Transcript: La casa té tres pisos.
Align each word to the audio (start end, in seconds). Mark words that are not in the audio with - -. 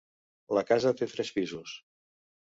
La 0.57 0.61
casa 0.69 0.93
té 1.01 1.07
tres 1.11 1.29
pisos. 1.35 1.75